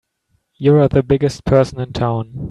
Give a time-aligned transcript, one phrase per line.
[0.55, 2.33] You're the biggest person in town!